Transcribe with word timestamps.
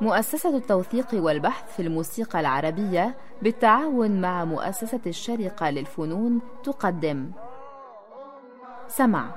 مؤسسة 0.00 0.56
التوثيق 0.56 1.06
والبحث 1.14 1.76
في 1.76 1.82
الموسيقى 1.82 2.40
العربية 2.40 3.14
بالتعاون 3.42 4.20
مع 4.20 4.44
مؤسسة 4.44 5.00
الشارقة 5.06 5.70
للفنون 5.70 6.40
تقدم. 6.64 7.30
سمع. 8.88 9.30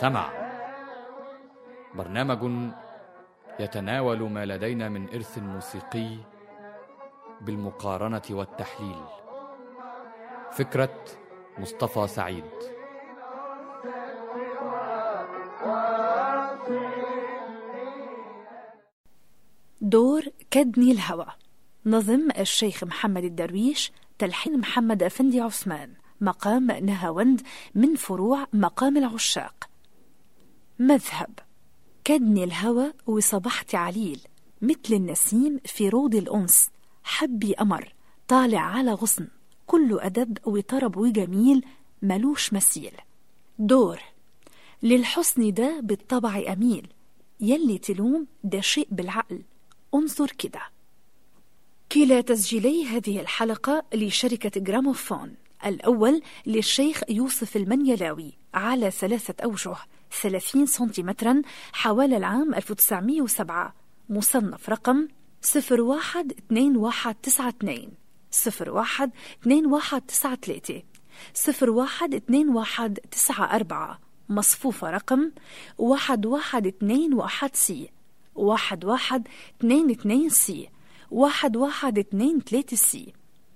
سمع. 0.00 0.28
برنامج 1.94 2.74
يتناول 3.60 4.30
ما 4.30 4.46
لدينا 4.46 4.88
من 4.88 5.08
إرث 5.14 5.38
موسيقي 5.38 6.16
بالمقارنة 7.40 8.22
والتحليل. 8.30 9.04
فكرة 10.52 11.04
مصطفى 11.58 12.06
سعيد. 12.06 12.44
دور 19.80 20.22
كدني 20.50 20.92
الهوى. 20.92 21.26
نظم 21.86 22.28
الشيخ 22.38 22.84
محمد 22.84 23.24
الدرويش 23.24 23.92
تلحين 24.18 24.58
محمد 24.58 25.02
أفندي 25.02 25.40
عثمان. 25.40 25.94
مقام 26.20 26.70
نهاوند 26.70 27.40
من 27.74 27.94
فروع 27.94 28.46
مقام 28.52 28.96
العشاق. 28.96 29.68
مذهب. 30.78 31.43
كدني 32.04 32.44
الهوى 32.44 32.92
وصبحت 33.06 33.74
عليل 33.74 34.20
مثل 34.62 34.94
النسيم 34.94 35.60
في 35.64 35.88
روض 35.88 36.14
الأنس. 36.14 36.68
حبي 37.04 37.54
أمر 37.54 37.94
طالع 38.28 38.60
على 38.60 38.92
غصن. 38.92 39.28
كله 39.66 40.06
أدب 40.06 40.38
وطرب 40.44 40.96
وجميل 40.96 41.64
ملوش 42.02 42.52
مثيل. 42.52 42.92
دور 43.58 44.00
للحسن 44.82 45.52
ده 45.52 45.80
بالطبع 45.80 46.42
أميل. 46.52 46.88
يلي 47.40 47.78
تلوم 47.78 48.26
ده 48.44 48.60
شيء 48.60 48.88
بالعقل. 48.90 49.42
انظر 49.94 50.30
كده. 50.30 50.60
كلا 51.92 52.20
تسجيلي 52.20 52.86
هذه 52.86 53.20
الحلقة 53.20 53.84
لشركة 53.94 54.60
جراموفون. 54.60 55.34
الأول 55.66 56.22
للشيخ 56.46 57.00
يوسف 57.08 57.56
المنيلاوي 57.56 58.32
على 58.54 58.90
ثلاثة 58.90 59.44
أوجه. 59.44 59.76
30 60.22 60.66
سنتيمترا 60.66 61.42
حوالي 61.72 62.16
العام 62.16 62.54
1907 62.54 63.74
مصنف 64.10 64.68
رقم 64.70 65.08
صفر 65.42 65.80
واحد 65.80 66.32
اتنين 66.32 66.76
واحد 66.76 67.14
تسعة 67.14 67.48
اتنين 67.48 67.92
صفر 68.30 68.70
واحد 68.70 69.10
اتنين 69.40 69.66
واحد 69.66 70.00
تسعة 70.02 70.34
تلاتة 70.34 70.82
صفر 71.34 71.70
واحد 71.70 72.14
اتنين 72.14 72.48
واحد 72.48 72.98
تسعة 73.10 73.44
أربعة 73.56 74.00
مصفوفة 74.28 74.90
رقم 74.90 75.30
واحد 75.78 76.26
واحد 76.26 76.66
اتنين 76.66 77.14
واحد 77.14 77.56
C 77.56 77.90
واحد 78.34 78.84
واحد 78.84 79.28
اتنين 79.58 79.90
اتنين 79.90 80.28
C 80.28 80.68
واحد 81.10 81.56
واحد 81.56 81.98
اتنين 81.98 82.44
تلاتة 82.44 82.76
C. 82.76 83.12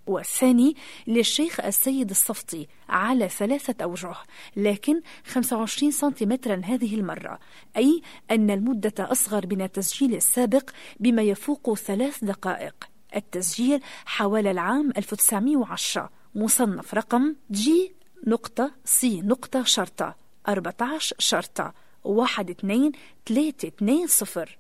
والثاني 0.09 0.77
للشيخ 1.07 1.61
السيد 1.61 2.11
الصفتي 2.11 2.69
على 2.89 3.29
ثلاثة 3.29 3.85
أوجه 3.85 4.15
لكن 4.57 5.01
25 5.27 5.91
سنتيمترا 5.91 6.61
هذه 6.65 6.95
المرة 6.95 7.39
أي 7.77 8.03
أن 8.31 8.51
المدة 8.51 8.93
أصغر 8.99 9.47
من 9.47 9.63
التسجيل 9.63 10.15
السابق 10.15 10.71
بما 11.01 11.23
يفوق 11.23 11.75
ثلاث 11.75 12.25
دقائق. 12.25 12.75
التسجيل 13.17 13.81
حوالي 14.07 14.51
العام 14.51 14.93
1910 14.97 16.11
مصنف 16.35 16.95
رقم 16.95 17.37
G 17.51 17.93
نقطة 18.27 18.71
C 18.85 19.21
نقطة 19.21 19.65
شرطة 19.65 20.17
14 20.49 21.17
شرطة 21.19 21.75
واحد 22.05 22.51
اتنين 22.51 22.93
تلاتة 23.27 23.67
اتنين 23.69 24.07
صفر. 24.07 24.59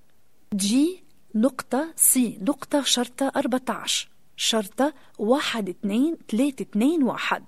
G 0.54 1.04
نقطة 1.34 1.92
C 1.96 2.38
نقطة 2.42 2.82
شرطة 2.82 3.32
14 3.36 4.08
شرطة 4.40 4.94
واحد 5.18 5.68
اتنين 5.68 6.16
تلاتة 6.28 6.62
اتنين 6.62 7.02
واحد. 7.02 7.44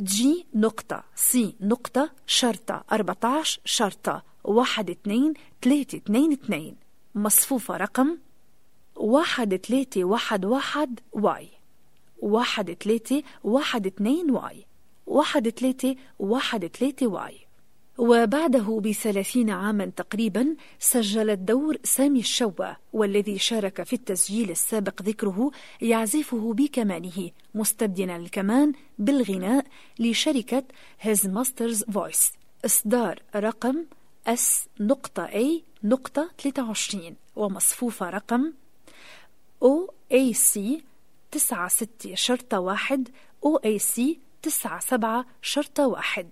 G 0.00 0.46
نقطة. 0.54 1.04
C 1.14 1.56
نقطة. 1.60 2.10
شرطة. 2.26 2.84
أربعتاش 2.92 3.60
شرطة. 3.64 4.22
واحد 4.44 4.90
اتنين 4.90 5.34
تلاتة 5.62 5.96
اتنين 5.96 6.32
اتنين 6.32 6.76
مصفوفة 7.14 7.76
رقم 7.76 8.18
واحد 8.96 9.58
تلاتة 9.58 10.04
واحد 10.04 10.44
واحد 10.44 11.00
Y. 11.12 11.48
واحد 12.18 12.76
تلاتة 12.76 13.22
واحد 13.44 13.86
اتنين 13.86 14.30
Y. 14.30 14.66
واحد 15.06 15.52
تلاتة 15.52 15.96
واحد 16.18 16.68
تلاتة 16.68 17.06
Y. 17.06 17.38
وبعده 17.98 18.80
بثلاثين 18.80 19.50
عاما 19.50 19.92
تقريبا 19.96 20.56
سجل 20.78 21.30
الدور 21.30 21.76
سامي 21.84 22.20
الشوى 22.20 22.76
والذي 22.92 23.38
شارك 23.38 23.82
في 23.82 23.92
التسجيل 23.92 24.50
السابق 24.50 25.02
ذكره 25.02 25.50
يعزفه 25.82 26.52
بكمانه 26.52 27.30
مستبدلا 27.54 28.16
الكمان 28.16 28.72
بالغناء 28.98 29.66
لشركة 29.98 30.64
His 31.00 31.26
Master's 31.26 31.84
Voice 31.84 32.32
إصدار 32.64 33.22
رقم 33.36 33.84
S 34.26 34.66
نقطة 34.80 35.26
A 35.26 35.62
نقطة 35.84 36.30
23 36.38 37.16
ومصفوفة 37.36 38.10
رقم 38.10 38.52
تسعة 41.30 41.68
ستة 41.68 42.14
شرطة 42.14 42.60
واحد 42.60 43.08
تسعة 44.42 44.80
سبعة 44.80 45.26
شرطة 45.42 45.86
واحد. 45.86 46.28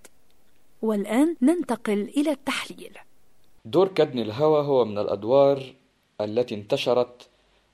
والآن 0.82 1.36
ننتقل 1.42 2.00
إلى 2.16 2.30
التحليل. 2.30 2.98
دور 3.64 3.88
كادني 3.88 4.18
الهوى 4.18 4.62
هو 4.62 4.84
من 4.84 4.98
الأدوار 4.98 5.74
التي 6.20 6.54
انتشرت 6.54 7.28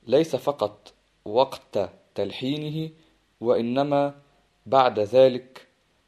ليس 0.06 0.36
فقط 0.36 0.92
وقت 1.24 1.90
تلحينه 2.14 2.90
وإنما 3.40 4.14
بعد 4.66 4.98
ذلك 5.00 5.66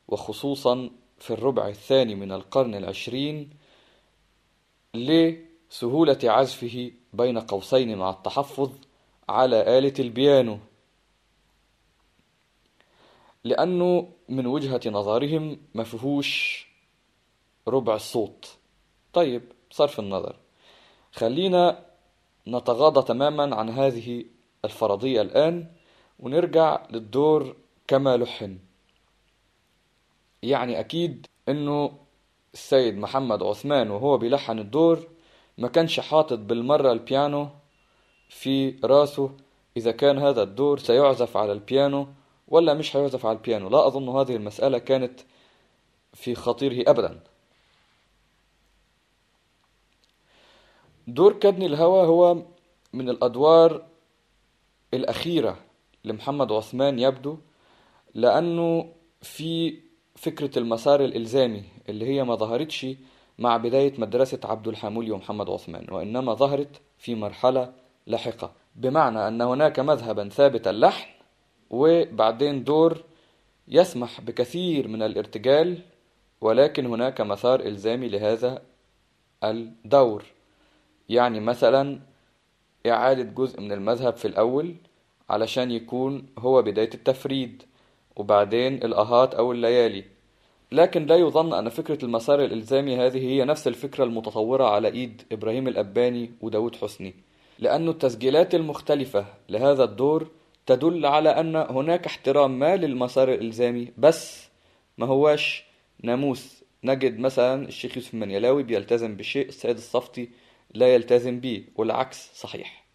وخصوصا 0.09 0.91
في 1.19 1.31
الربع 1.31 1.69
الثاني 1.69 2.15
من 2.15 2.33
القرن 2.33 2.75
العشرين 2.75 3.51
لسهولة 4.95 6.19
عزفه 6.25 6.91
بين 7.12 7.39
قوسين 7.39 7.99
مع 7.99 8.11
التحفظ 8.11 8.71
على 9.29 9.79
آلة 9.79 9.95
البيانو. 9.99 10.59
لأنه 13.45 14.09
من 14.29 14.47
وجهة 14.47 14.81
نظرهم 14.87 15.59
ما 15.75 15.85
فيهوش 15.85 16.66
ربع 17.69 17.94
الصوت 17.94 18.56
طيب 19.12 19.43
بصرف 19.71 20.00
النظر. 20.00 20.37
خلينا 21.12 21.84
نتغاضى 22.49 23.03
تماما 23.03 23.56
عن 23.56 23.71
هذه 23.71 24.25
الفرضية 24.65 25.22
الآن 25.22 25.66
ونرجع 26.21 26.87
للدور 26.91 27.56
كما 27.88 28.16
لحن. 28.16 28.59
يعني 30.43 30.81
أكيد 30.81 31.26
أنه 31.49 31.99
السيد 32.55 32.99
محمد 32.99 33.43
عثمان 33.43 33.91
وهو 33.91 34.19
بيلحن 34.19 34.59
الدور 34.59 35.09
ما 35.59 35.69
كانش 35.69 36.00
حاطط 36.00 36.38
بالمرة 36.38 36.93
البيانو 36.93 37.49
في 38.28 38.76
راسه 38.84 39.31
إذا 39.76 39.91
كان 39.91 40.19
هذا 40.19 40.43
الدور 40.43 40.78
سيعزف 40.78 41.37
على 41.37 41.53
البيانو 41.53 42.09
ولا 42.49 42.75
مش 42.75 42.97
هيعزف 42.97 43.26
على 43.26 43.37
البيانو. 43.37 43.69
لا 43.69 43.87
أظن 43.87 44.09
هذه 44.09 44.37
المسألة 44.37 44.78
كانت 44.78 45.21
في 46.15 46.34
خطيره 46.34 46.91
أبدا. 46.91 47.21
دور 51.06 51.33
كدني 51.33 51.67
الهوى 51.67 52.06
هو 52.06 52.43
من 52.93 53.08
الأدوار 53.08 53.82
الأخيرة 54.94 55.58
لمحمد 56.05 56.53
عثمان 56.53 56.99
يبدو 56.99 57.37
لأنه 58.14 58.93
في 59.23 59.79
فكرة 60.14 60.58
المسار 60.58 61.05
الإلزامي 61.05 61.64
اللي 61.88 62.06
هي 62.06 62.25
ما 62.25 62.35
ظهرتش 62.35 62.87
مع 63.38 63.56
بداية 63.56 63.93
مدرسة 63.99 64.41
عبد 64.44 64.69
الحمولي 64.69 65.11
ومحمد 65.11 65.50
عثمان 65.50 65.87
وإنما 65.91 66.35
ظهرت 66.35 66.81
في 66.99 67.14
مرحلة 67.14 67.73
لاحقة. 68.06 68.53
بمعنى 68.76 69.29
أن 69.29 69.43
هناك 69.43 69.81
مذهبا 69.81 70.29
ثابت 70.29 70.69
اللحن 70.69 71.11
وبعدين 71.70 72.64
دور 72.64 73.05
يسمح 73.69 74.20
بكثير 74.20 74.88
من 74.88 75.03
الارتجال 75.03 75.79
ولكن 76.41 76.87
هناك 76.87 77.20
مسار 77.20 77.61
إلزامي 77.61 78.08
لهذا 78.08 78.62
الدور. 79.44 80.25
يعني 81.08 81.41
مثلا 81.41 82.00
إعادة 82.87 83.23
جزء 83.23 83.61
من 83.61 83.73
المذهب 83.73 84.17
في 84.17 84.25
الأول 84.25 84.75
علشان 85.31 85.70
يكون 85.70 86.26
هو 86.38 86.62
بداية 86.62 86.91
التفريد 86.94 87.62
وبعدين 88.17 88.75
الأهات 88.75 89.35
أو 89.35 89.53
الليالي. 89.53 90.05
لكن 90.73 91.06
لا 91.06 91.17
يظن 91.17 91.55
أن 91.55 91.69
فكرة 91.69 92.05
المسار 92.05 92.44
الإلزامي 92.44 92.97
هذه 92.97 93.19
هي 93.19 93.44
نفس 93.44 93.69
الفكرة 93.69 94.05
المتطورة 94.05 94.64
على 94.64 94.88
إيد 94.88 95.23
إبراهيم 95.32 95.69
الأباني 95.69 96.31
وداود 96.41 96.76
حسني 96.76 97.14
لأن 97.58 97.88
التسجيلات 97.88 98.55
المختلفة 98.55 99.26
لهذا 99.49 99.85
الدور 99.85 100.26
تدل 100.67 101.06
على 101.06 101.29
أن 101.29 101.56
هناك 101.56 102.06
احترام 102.06 102.58
ما 102.58 102.76
للمسار 102.76 103.32
الإلزامي 103.32 103.93
بس 103.99 104.49
ما 104.99 105.06
هواش 105.06 105.64
ناموس. 106.03 106.64
نجد 106.85 107.19
مثلا 107.19 107.69
الشيخ 107.69 107.97
يوسف 107.97 108.14
المنيلاوي 108.14 108.62
بيلتزم 108.62 109.17
بشيء 109.17 109.49
السيد 109.49 109.76
الصفتي 109.76 110.29
لا 110.75 110.95
يلتزم 110.95 111.41
به 111.41 111.65
والعكس 111.75 112.31
صحيح. 112.35 112.87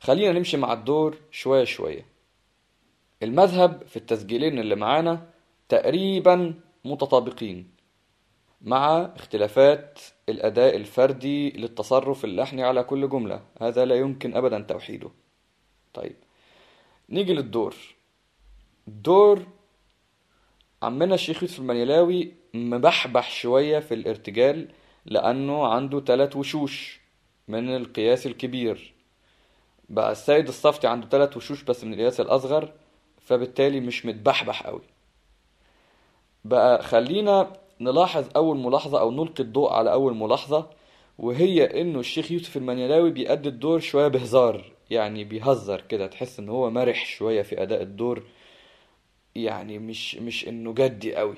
خلينا 0.00 0.32
نمشي 0.32 0.56
مع 0.56 0.72
الدور 0.72 1.18
شوية 1.30 1.64
شوية. 1.64 2.06
المذهب 3.22 3.86
في 3.86 3.96
التسجيلين 3.96 4.58
اللي 4.58 4.76
معانا 4.76 5.30
تقريبا 5.68 6.54
متطابقين 6.84 7.70
مع 8.62 9.12
اختلافات 9.16 10.00
الأداء 10.28 10.76
الفردي 10.76 11.50
للتصرف 11.50 12.24
اللحني 12.24 12.62
على 12.62 12.82
كل 12.82 13.08
جملة. 13.08 13.42
هذا 13.60 13.84
لا 13.84 13.94
يمكن 13.94 14.36
أبدا 14.36 14.60
توحيده. 14.60 15.10
طيب 15.94 16.16
نيجي 17.08 17.32
للدور. 17.32 17.76
الدور 18.88 19.46
عمنا 20.82 21.14
الشيخ 21.14 21.42
يوسف 21.42 21.58
المنيلاوي 21.58 22.32
مبحبح 22.54 23.30
شوية 23.30 23.78
في 23.78 23.94
الارتجال 23.94 24.68
لأنه 25.06 25.66
عنده 25.66 26.00
ثلاث 26.00 26.36
وشوش 26.36 27.00
من 27.48 27.76
القياس 27.76 28.26
الكبير. 28.26 28.94
بقى 29.88 30.12
السيد 30.12 30.48
الصفتي 30.48 30.86
عنده 30.86 31.08
ثلاث 31.08 31.36
وشوش 31.36 31.62
بس 31.62 31.84
من 31.84 31.94
القياس 31.94 32.20
الأصغر 32.20 32.72
فبالتالي 33.20 33.80
مش 33.80 34.06
متبحبح 34.06 34.62
قوي. 34.66 34.82
بقى 36.44 36.82
خلينا 36.82 37.52
نلاحظ 37.80 38.24
أول 38.36 38.56
ملاحظة 38.58 39.00
أو 39.00 39.10
نلقي 39.10 39.42
الضوء 39.44 39.72
على 39.72 39.92
أول 39.92 40.16
ملاحظة 40.16 40.66
وهي 41.18 41.80
إنه 41.80 42.00
الشيخ 42.00 42.32
يوسف 42.32 42.56
المنيلاوي 42.56 43.10
بيأدي 43.10 43.48
الدور 43.48 43.80
شوية 43.80 44.08
بهزار 44.08 44.72
يعني 44.90 45.24
بيهزر 45.24 45.80
كده 45.80 46.06
تحس 46.06 46.38
إن 46.38 46.48
هو 46.48 46.70
مرح 46.70 47.06
شوية 47.06 47.42
في 47.42 47.62
أداء 47.62 47.82
الدور. 47.82 48.22
يعني 49.34 49.78
مش 49.78 50.16
مش 50.16 50.48
إنه 50.48 50.72
جدي 50.74 51.14
قوي. 51.16 51.36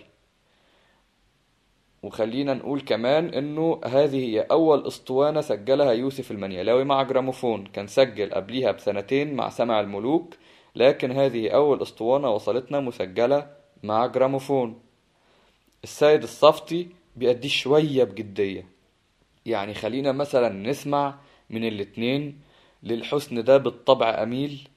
وخلينا 2.03 2.55
نقول 2.55 2.81
كمان 2.81 3.35
إنه 3.35 3.81
هذه 3.85 4.17
هي 4.17 4.41
أول 4.41 4.87
أسطوانة 4.87 5.41
سجلها 5.41 5.93
يوسف 5.93 6.31
المنيلاوي 6.31 6.85
مع 6.85 7.03
جراموفون. 7.03 7.65
كان 7.67 7.87
سجل 7.87 8.31
قبليها 8.35 8.73
بسنتين 8.73 9.35
مع 9.35 9.49
سمع 9.49 9.81
الملوك 9.81 10.35
لكن 10.77 11.13
هذه 11.13 11.49
أول 11.49 11.83
أسطوانة 11.83 12.31
وصلتنا 12.31 12.81
مسجلة 12.81 13.51
مع 13.83 14.07
جراموفون. 14.07 14.81
السيد 15.85 16.23
الصفتي 16.23 16.89
بيأديه 17.17 17.49
شوية 17.49 18.05
بجدية. 18.05 18.67
يعني 19.47 19.75
خلينا 19.75 20.13
مثلا 20.13 20.49
نسمع 20.49 21.19
من 21.51 21.65
الاتنين 21.69 22.41
للحسن 22.83 23.45
ده 23.45 23.57
بالطبع 23.57 24.23
أميل 24.23 24.69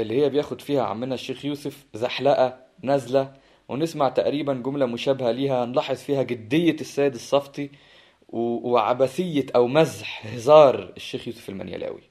اللي 0.00 0.22
هي 0.22 0.30
بياخد 0.30 0.60
فيها 0.60 0.82
عمنا 0.82 1.14
الشيخ 1.14 1.44
يوسف 1.44 1.86
زحلقة 1.94 2.58
نازلة 2.82 3.34
ونسمع 3.68 4.08
تقريبا 4.08 4.54
جملة 4.54 4.86
مشابهة 4.86 5.30
ليها 5.30 5.66
نلاحظ 5.66 5.96
فيها 5.96 6.22
جدية 6.22 6.72
السيد 6.80 7.14
الصفتي 7.14 7.70
وعبثية 8.28 9.46
أو 9.54 9.66
مزح 9.68 10.26
هزار 10.26 10.92
الشيخ 10.96 11.28
يوسف 11.28 11.48
المنيلاوي. 11.48 12.02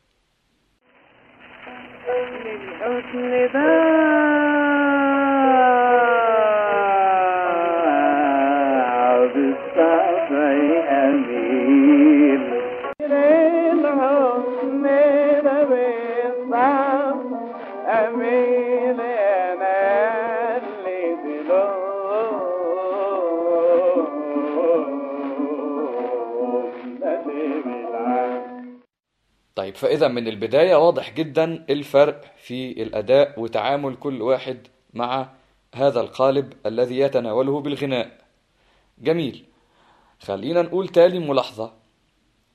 طيب 29.75 29.81
فإذا 29.81 30.07
من 30.07 30.27
البداية 30.27 30.75
واضح 30.75 31.13
جدا 31.13 31.66
الفرق 31.69 32.33
في 32.38 32.83
الأداء 32.83 33.39
وتعامل 33.39 33.95
كل 33.95 34.22
واحد 34.22 34.68
مع 34.94 35.30
هذا 35.75 36.01
القالب 36.01 36.54
الذي 36.66 37.00
يتناوله 37.00 37.62
بالغناء. 37.62 38.18
جميل. 38.98 39.45
خلينا 40.19 40.62
نقول 40.62 40.88
تالي 40.88 41.19
ملاحظة 41.19 41.74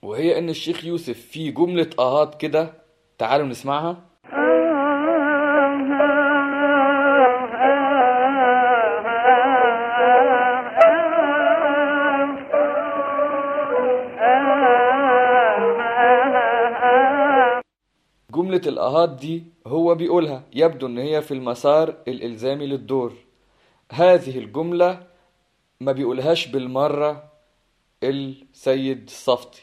وهي 0.02 0.38
إن 0.38 0.48
الشيخ 0.48 0.84
يوسف 0.84 1.20
في 1.20 1.50
جملة 1.50 1.90
آهات 1.98 2.40
كده 2.40 2.72
تعالوا 3.18 3.46
نسمعها. 3.46 4.09
جملة 18.60 18.68
الآهات 18.72 19.08
دي 19.10 19.44
هو 19.66 19.94
بيقولها 19.94 20.42
يبدو 20.54 20.86
إن 20.86 20.98
هي 20.98 21.22
في 21.22 21.34
المسار 21.34 21.94
الإلزامي 22.08 22.66
للدور. 22.66 23.12
هذه 23.92 24.38
الجملة 24.38 25.06
ما 25.80 25.92
بيقولهاش 25.92 26.46
بالمرة 26.46 27.30
السيد 28.02 29.02
الصفتي 29.06 29.62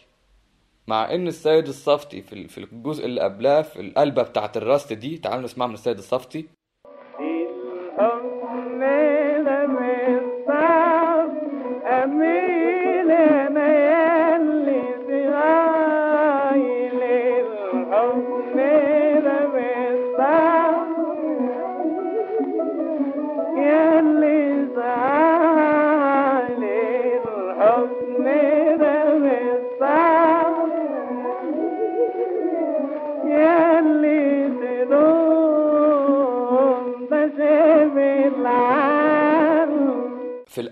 مع 0.88 1.14
إن 1.14 1.28
السيد 1.28 1.68
الصفتي 1.68 2.22
في 2.22 2.34
ال- 2.34 2.50
في 2.50 2.58
الجزء 2.58 3.06
اللي 3.06 3.22
قبلها 3.22 3.62
في 3.62 3.82
القلبة 3.82 4.24
بتاعت 4.24 4.58
الراست 4.58 4.94
دي 4.94 5.18
تعالوا 5.18 5.44
نسمعها 5.44 5.68
من 5.68 5.74
السيد 5.74 5.98
الصفتي. 5.98 6.46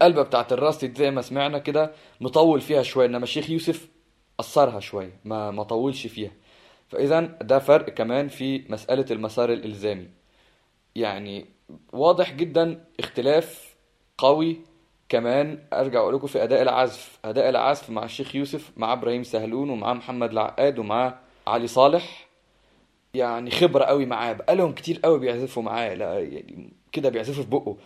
في 0.06 0.10
القلبة 0.10 0.28
بتاعت 0.30 0.54
الراست 0.54 0.86
دي 0.86 0.96
زي 1.00 1.12
ما 1.12 1.22
سمعنا 1.22 1.60
كده 1.60 1.92
مطول 2.22 2.62
فيها 2.62 2.84
شوية 2.84 3.06
إنما 3.08 3.24
الشيخ 3.24 3.50
يوسف 3.50 3.88
قصرها 4.38 4.80
شوية 4.80 5.20
ما 5.26 5.52
ما 5.52 5.64
طولش 5.64 6.08
فيها. 6.08 6.32
فإذا 6.88 7.20
ده 7.22 7.60
فرق 7.60 7.90
كمان 7.90 8.28
في 8.28 8.64
مسألة 8.70 9.06
المسار 9.12 9.54
الإلزامي. 9.54 10.10
يعني 10.96 11.46
واضح 11.94 12.34
جدا 12.34 12.86
اختلاف 13.00 13.76
قوي 14.18 14.58
كمان 15.10 15.60
أرجع 15.74 16.00
أقول 16.00 16.16
لكم 16.16 16.28
في 16.28 16.44
أداء 16.44 16.62
العزف. 16.62 17.20
أداء 17.26 17.50
العزف 17.50 17.90
مع 17.90 18.04
الشيخ 18.04 18.36
يوسف 18.36 18.72
مع 18.78 18.94
إبراهيم 18.94 19.24
سهلون 19.24 19.70
ومع 19.70 19.94
محمد 19.94 20.32
العقاد 20.32 20.80
ومع 20.80 21.20
علي 21.48 21.68
صالح 21.68 22.28
يعني 23.14 23.52
خبرة 23.52 23.84
قوي 23.84 24.06
معاه. 24.06 24.34
بقالهم 24.34 24.72
كتير 24.74 25.00
قوي 25.04 25.20
بيعزفوا 25.20 25.64
معاه 25.64 25.94
لا 25.94 26.20
يعني 26.20 26.74
كده 26.92 27.10
بيعزفوا 27.10 27.44
في 27.44 27.50
بقه. 27.50 27.78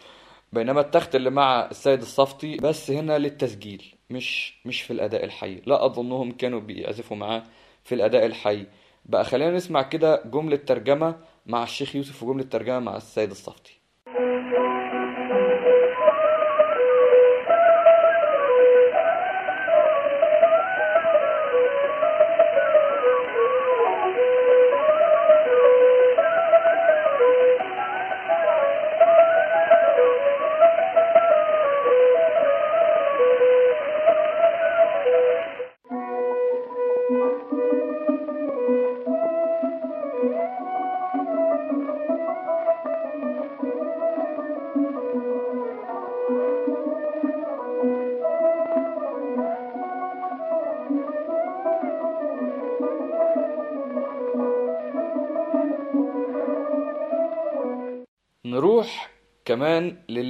بينما 0.53 0.81
التخت 0.81 1.15
اللي 1.15 1.29
مع 1.29 1.65
السيد 1.71 2.01
الصفتي 2.01 2.57
بس 2.57 2.91
هنا 2.91 3.17
للتسجيل 3.17 3.95
مش 4.09 4.53
مش 4.65 4.81
في 4.81 4.93
الأداء 4.93 5.23
الحي. 5.25 5.61
لا 5.65 5.85
أظنهم 5.85 6.31
كانوا 6.31 6.59
بيعزفوا 6.59 7.17
معاه 7.17 7.43
في 7.83 7.95
الأداء 7.95 8.25
الحي. 8.25 8.65
بقى 9.05 9.25
خلينا 9.25 9.51
نسمع 9.51 9.81
كده 9.81 10.23
جملة 10.25 10.55
ترجمة 10.57 11.15
مع 11.45 11.63
الشيخ 11.63 11.95
يوسف 11.95 12.23
وجملة 12.23 12.43
ترجمة 12.43 12.79
مع 12.79 12.97
السيد 12.97 13.31
الصفتي. 13.31 13.78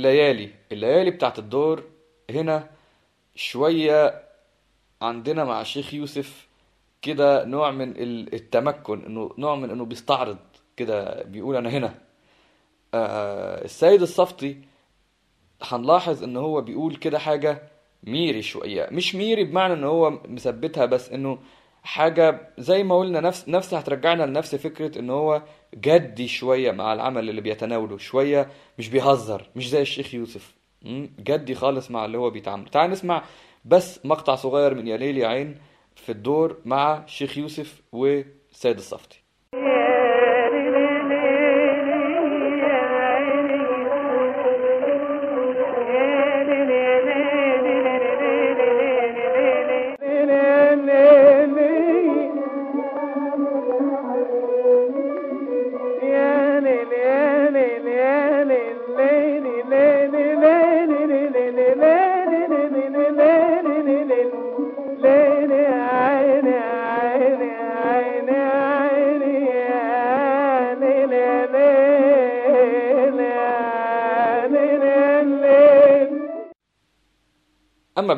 كمان 0.10 0.16
لليالي 0.36 0.50
الليالي 0.72 1.12
بتاعت 1.12 1.40
الدور 1.40 1.84
هنا 2.30 2.70
شوية 3.36 4.24
عندنا 5.02 5.44
مع 5.44 5.62
الشيخ 5.62 5.94
يوسف 5.94 6.48
كده 7.02 7.46
نوع 7.46 7.72
من 7.72 7.92
ال- 7.92 8.34
التمكن 8.34 9.06
إنه 9.06 9.32
نوع 9.38 9.56
من 9.56 9.70
إنه 9.70 9.86
بيستعرض 9.86 10.38
كده 10.78 11.24
بيقول 11.24 11.56
أنا 11.56 11.70
هنا. 11.70 11.96
آه 12.94 13.64
السيد 13.66 14.02
الصفتي 14.02 14.62
هنلاحظ 15.62 16.24
إن 16.24 16.38
هو 16.38 16.62
بيقول 16.62 16.96
كده 16.96 17.20
حاجة 17.20 17.62
ميري 18.04 18.42
شوية. 18.42 18.90
مش 18.92 19.16
ميري 19.16 19.44
بمعنى 19.44 19.74
إن 19.74 19.84
هو 19.84 20.10
مثبتها 20.10 20.86
بس 20.86 21.10
إنه 21.10 21.40
حاجة 21.84 22.54
زي 22.58 22.84
ما 22.84 23.00
قلنا 23.00 23.20
نفس 23.20 23.50
نفس 23.50 23.74
هترجعنا 23.74 24.24
لنفس 24.24 24.56
فكرة 24.56 25.00
إن 25.00 25.10
هو 25.10 25.44
جدي 25.76 26.28
شوية 26.28 26.72
مع 26.72 26.94
العمل 26.94 27.30
اللي 27.30 27.42
بيتناوله 27.42 27.98
شوية 27.98 28.50
مش 28.80 28.90
بيهزر 28.90 29.50
مش 29.56 29.70
زي 29.70 29.82
الشيخ 29.82 30.14
يوسف. 30.14 30.56
جدي 31.20 31.56
خالص 31.56 31.92
مع 31.92 32.06
اللي 32.06 32.18
هو 32.18 32.30
بيتعامل. 32.30 32.70
تعال 32.70 32.90
نسمع 32.90 33.24
بس 33.66 34.06
مقطع 34.06 34.36
صغير 34.36 34.76
من 34.76 34.88
يا 34.88 34.98
ليل 34.98 35.18
يا 35.18 35.28
عين 35.28 35.58
في 35.96 36.12
الدور 36.12 36.58
مع 36.66 37.04
الشيخ 37.04 37.38
يوسف 37.38 37.82
والسيد 37.92 38.78
الصفتي. 38.78 39.24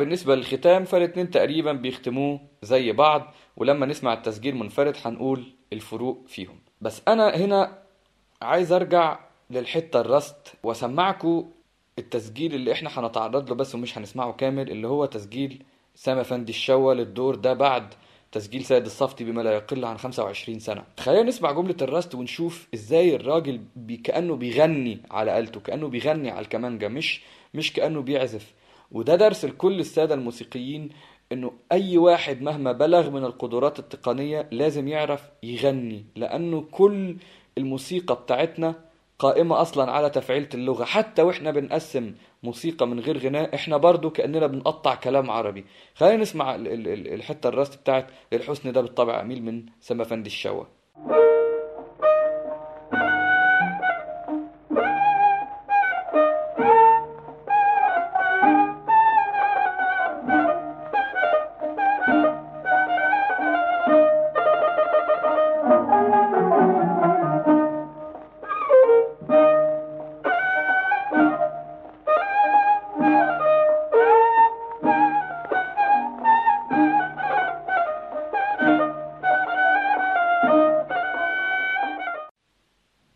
اما 0.01 0.05
بالنسبة 0.09 0.35
للختام 0.35 0.85
فالاتنين 0.85 1.31
تقريبا 1.31 1.71
بيختموه 1.73 2.39
زي 2.63 2.91
بعض 2.91 3.33
ولما 3.57 3.85
نسمع 3.85 4.13
التسجيل 4.13 4.55
منفرد 4.55 4.95
هنقول 5.05 5.43
الفروق 5.73 6.23
فيهم. 6.27 6.59
بس 6.81 7.01
أنا 7.07 7.35
هنا 7.35 7.77
عايز 8.41 8.71
أرجع 8.71 9.19
للحتة 9.49 10.01
الرست 10.01 10.53
واسمعكم 10.63 11.51
التسجيل 11.99 12.55
اللي 12.55 12.71
إحنا 12.71 12.89
هنتعرض 12.99 13.49
له 13.49 13.55
بس 13.55 13.75
ومش 13.75 13.97
هنسمعه 13.97 14.31
كامل 14.33 14.71
اللي 14.71 14.87
هو 14.87 15.05
تسجيل 15.05 15.63
سامة 15.95 16.23
فندي 16.23 16.51
الشوا 16.51 16.93
للدور 16.93 17.35
ده 17.35 17.53
بعد 17.53 17.93
تسجيل 18.31 18.63
سيد 18.65 18.85
الصفتي 18.85 19.23
بما 19.23 19.41
لا 19.41 19.51
يقل 19.51 19.85
عن 19.85 19.97
25 19.97 20.59
سنة. 20.59 20.83
خلينا 20.99 21.23
نسمع 21.23 21.51
جملة 21.51 21.75
الراست 21.81 22.15
ونشوف 22.15 22.67
إزاي 22.73 23.15
الراجل 23.15 23.61
بي 23.75 23.97
كأنه 23.97 24.35
بيغني 24.35 25.01
على 25.11 25.39
آلته 25.39 25.59
كأنه 25.59 25.87
بيغني 25.87 26.31
على 26.31 26.39
الكمانجة 26.41 26.87
مش 26.87 27.21
مش 27.53 27.73
كأنه 27.73 28.01
بيعزف. 28.01 28.53
وده 28.91 29.15
درس 29.15 29.45
لكل 29.45 29.79
السادة 29.79 30.15
الموسيقيين 30.15 30.89
إنه 31.31 31.51
أي 31.71 31.97
واحد 31.97 32.41
مهما 32.41 32.71
بلغ 32.71 33.09
من 33.09 33.23
القدرات 33.25 33.79
التقنية 33.79 34.47
لازم 34.51 34.87
يعرف 34.87 35.21
يغني 35.43 36.05
لأنه 36.15 36.61
كل 36.71 37.17
الموسيقى 37.57 38.15
بتاعتنا 38.15 38.75
قائمة 39.19 39.61
أصلا 39.61 39.91
على 39.91 40.09
تفعيلة 40.09 40.49
اللغة. 40.53 40.83
حتى 40.83 41.21
وإحنا 41.21 41.51
بنقسم 41.51 42.13
موسيقى 42.43 42.87
من 42.87 42.99
غير 42.99 43.17
غناء 43.17 43.55
إحنا 43.55 43.77
برضو 43.77 44.09
كأننا 44.09 44.47
بنقطع 44.47 44.95
كلام 44.95 45.31
عربي. 45.31 45.65
خلينا 45.95 46.17
نسمع 46.17 46.55
ال- 46.55 46.67
ال- 46.67 46.87
ال- 46.87 47.13
الحتة 47.13 47.47
الراست 47.49 47.79
بتاعت 47.79 48.07
الحسن 48.33 48.71
ده 48.71 48.81
بالطبع 48.81 49.21
أميل 49.21 49.43
من 49.43 49.65
سما 49.79 50.03
فندي 50.03 50.27
الشوا. 50.27 50.63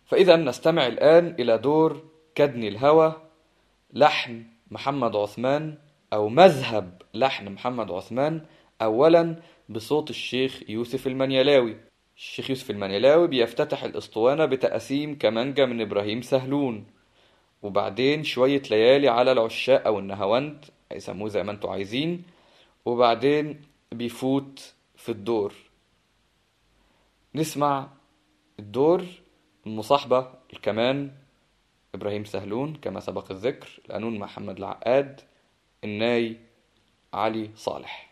فإذا 0.05 0.35
نستمع 0.35 0.87
الآن 0.87 1.35
إلى 1.39 1.57
دور 1.57 2.03
كدني 2.35 2.67
الهوى 2.67 3.21
لحن 3.93 4.43
محمد 4.71 5.15
عثمان 5.15 5.77
أو 6.13 6.29
مذهب 6.29 7.01
لحن 7.13 7.49
محمد 7.51 7.91
عثمان 7.91 8.45
أولا 8.81 9.35
بصوت 9.69 10.09
الشيخ 10.09 10.69
يوسف 10.69 11.07
المنيلاوي. 11.07 11.77
الشيخ 12.17 12.49
يوسف 12.49 12.71
المنيلاوي 12.71 13.27
بيفتتح 13.27 13.83
الأسطوانة 13.83 14.45
بتقاسيم 14.45 15.17
كمانجة 15.17 15.65
من 15.65 15.81
إبراهيم 15.81 16.21
سهلون. 16.21 16.85
وبعدين 17.61 18.23
شوية 18.23 18.61
ليالي 18.71 19.07
على 19.07 19.31
العشاق 19.31 19.85
أو 19.87 19.99
النهاوند 19.99 20.65
هيسموه 20.91 21.29
زي 21.29 21.43
ما 21.43 21.51
أنتوا 21.51 21.71
عايزين. 21.71 22.23
وبعدين 22.85 23.61
بيفوت 23.91 24.73
في 24.95 25.09
الدور. 25.09 25.53
نسمع 27.35 27.87
الدور 28.59 29.05
المصاحبة 29.65 30.27
الكمان 30.53 31.11
إبراهيم 31.95 32.25
سهلون 32.25 32.75
كما 32.75 32.99
سبق 32.99 33.31
الذكر 33.31 33.79
القانون 33.85 34.19
محمد 34.19 34.57
العقاد 34.57 35.21
الناي 35.83 36.37
علي 37.13 37.49
صالح. 37.55 38.04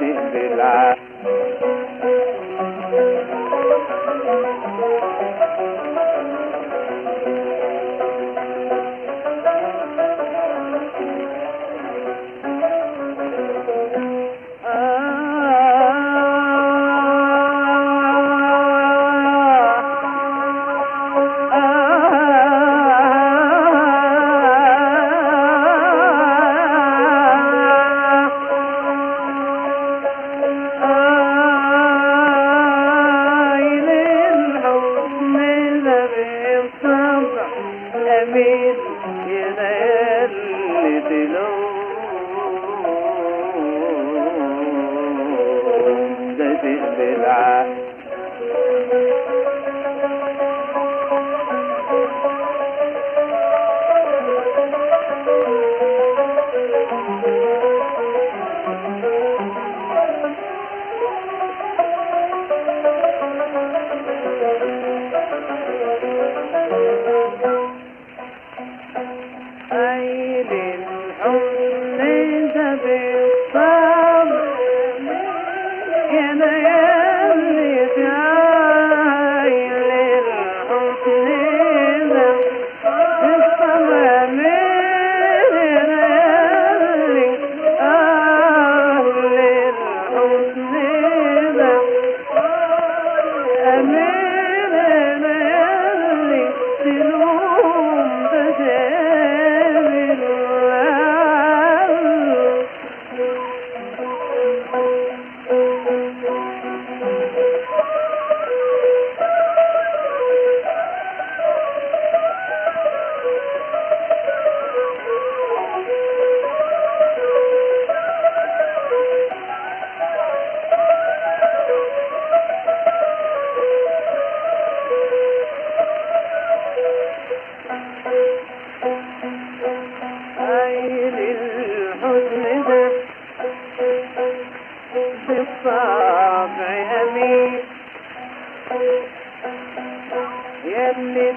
in 0.00 0.16
the 0.32 0.56
light. 0.58 1.85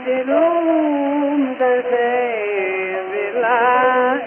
دلوم 0.10 1.41
دفاير 1.60 3.12
العين 3.36 4.24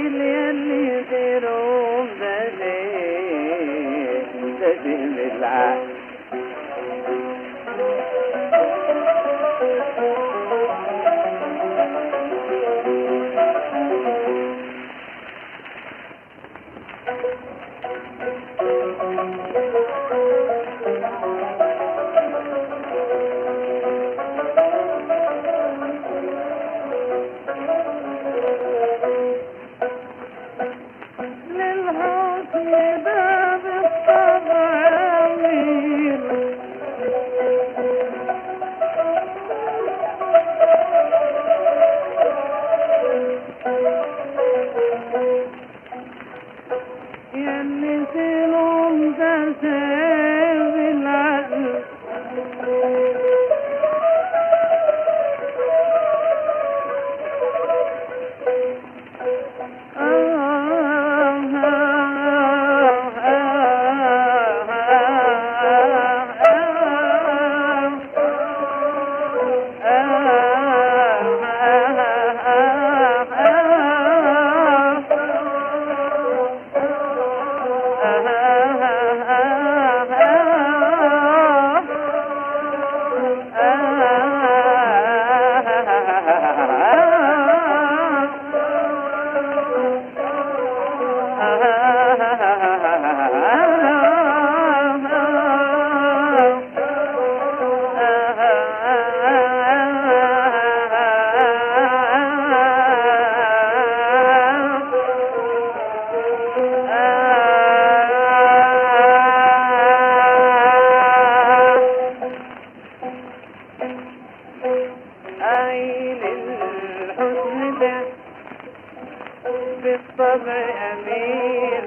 بالطبع 120.23 120.93
أمير 120.93 121.85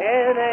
هنا 0.00 0.51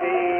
be. 0.00 0.33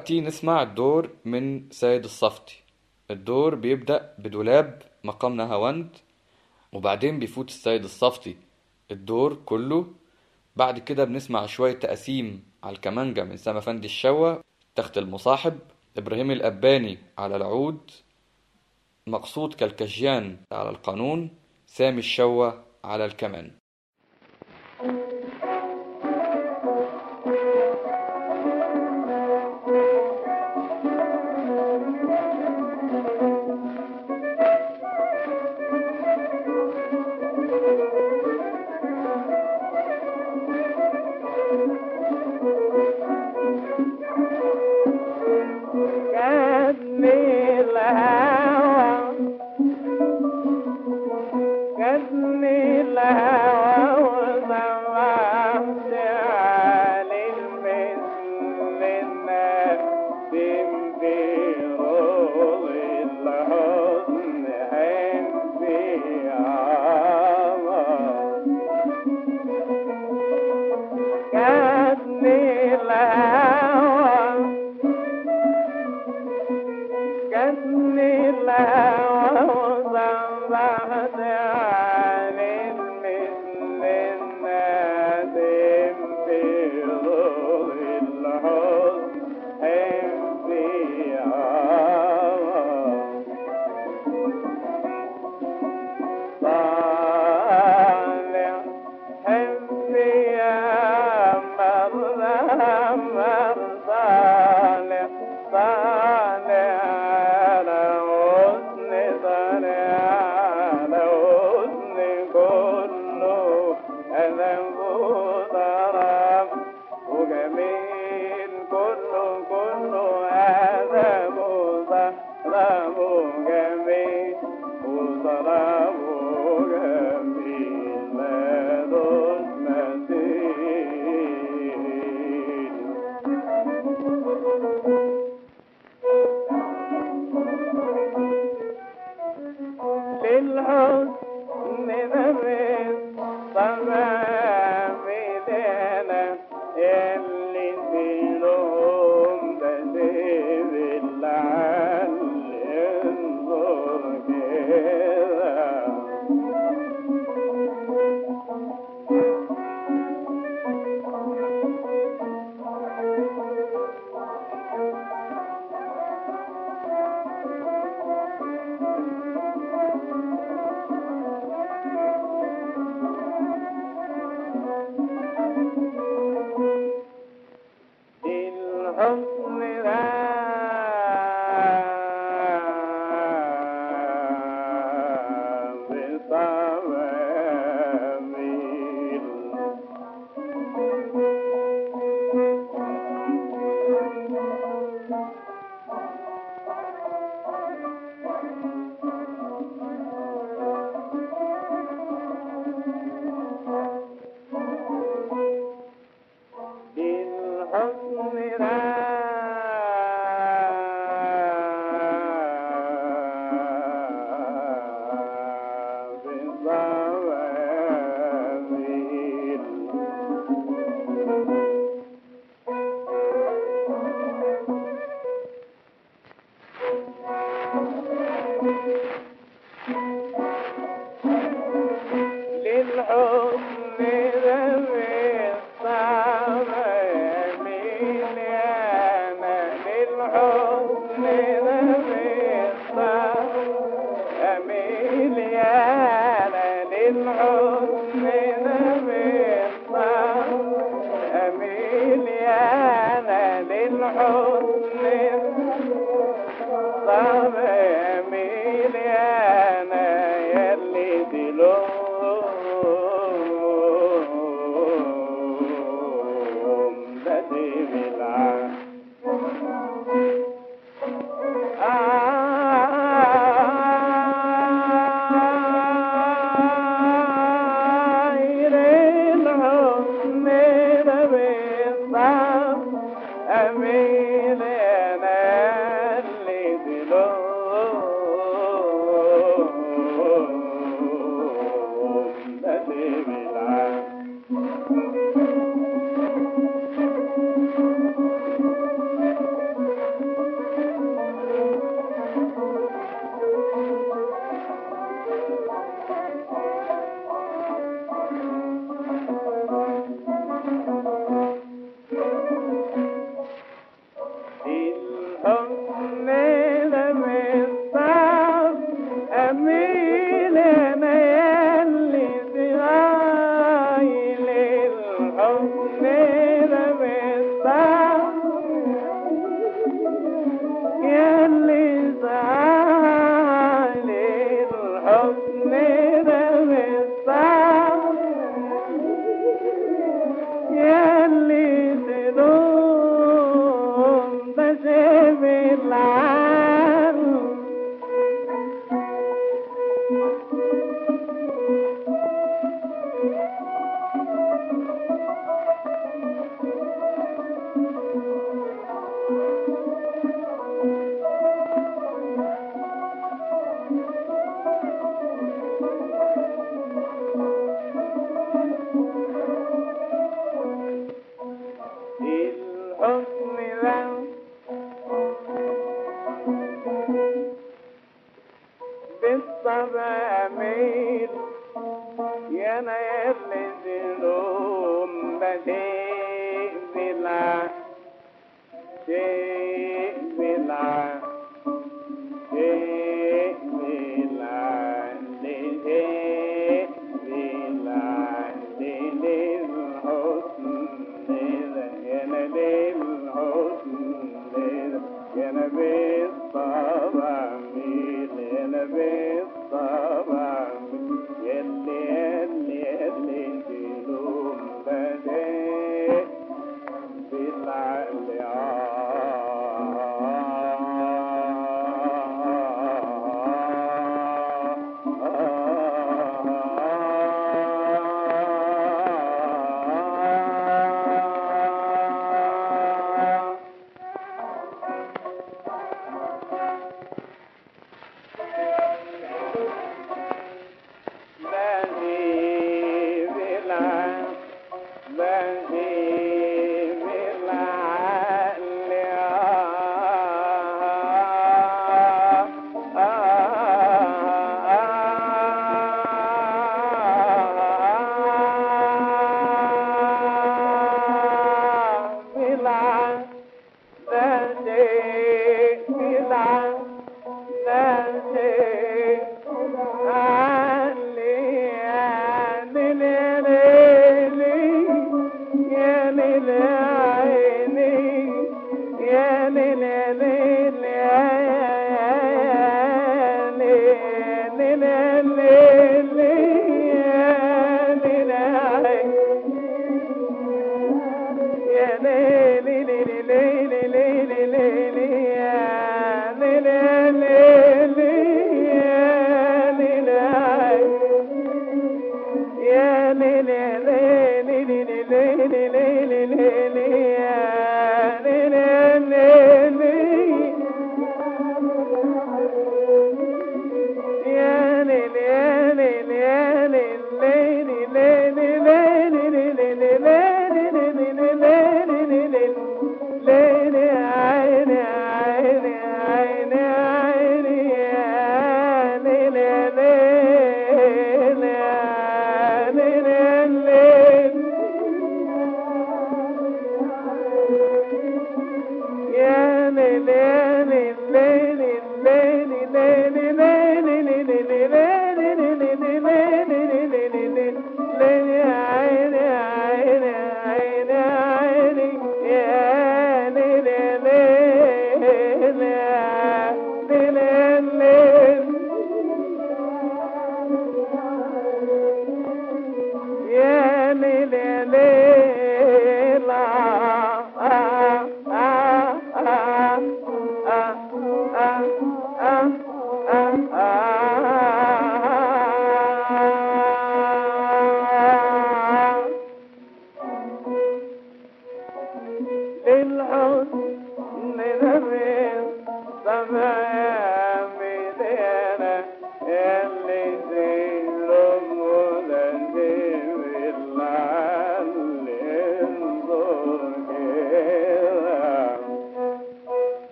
دلوقتي 0.00 0.20
نسمع 0.20 0.62
الدور 0.62 1.10
من 1.24 1.70
سيد 1.70 2.04
الصفتي. 2.04 2.62
الدور 3.10 3.54
بيبدأ 3.54 4.14
بدولاب 4.18 4.82
مقام 5.04 5.36
نهاوند 5.36 5.96
وبعدين 6.72 7.18
بيفوت 7.18 7.48
السيد 7.48 7.84
الصفتي. 7.84 8.36
الدور 8.90 9.34
كله 9.34 9.86
بعد 10.56 10.78
كده 10.78 11.04
بنسمع 11.04 11.46
شوية 11.46 11.72
تقاسيم 11.72 12.44
على 12.62 12.76
الكمانجة 12.76 13.24
من 13.24 13.36
سما 13.36 13.60
فندي 13.60 13.86
الشوا 13.86 14.36
تخت 14.74 14.98
المصاحب 14.98 15.58
إبراهيم 15.96 16.30
الأباني 16.30 16.98
على 17.18 17.36
العود 17.36 17.90
مقصود 19.06 19.54
كالكجيان 19.54 20.36
على 20.52 20.70
القانون 20.70 21.30
سامي 21.66 21.98
الشوا 21.98 22.50
على 22.84 23.04
الكمان. 23.04 23.59
كدني 47.90 48.19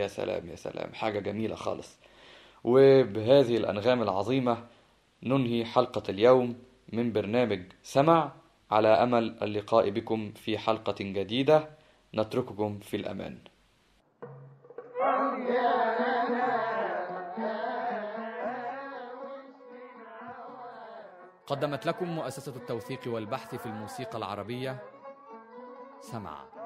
يا 0.00 0.08
سلام 0.08 0.50
يا 0.50 0.56
سلام. 0.56 0.94
حاجة 0.94 1.18
جميلة 1.18 1.54
خالص. 1.54 1.98
وبهذه 2.64 3.56
الأنغام 3.56 4.02
العظيمة 4.02 4.66
ننهي 5.22 5.64
حلقة 5.64 6.02
اليوم 6.08 6.58
من 6.92 7.12
برنامج 7.12 7.62
سمع 7.82 8.32
على 8.70 8.88
أمل 8.88 9.38
اللقاء 9.42 9.90
بكم 9.90 10.32
في 10.32 10.58
حلقة 10.58 10.94
جديدة. 11.00 11.68
نترككم 12.14 12.78
في 12.78 12.96
الأمان. 12.96 13.38
قدمت 21.46 21.86
لكم 21.86 22.08
مؤسسة 22.08 22.56
التوثيق 22.56 23.00
والبحث 23.06 23.54
في 23.54 23.66
الموسيقى 23.66 24.18
العربية 24.18 24.82
سمع. 26.00 26.59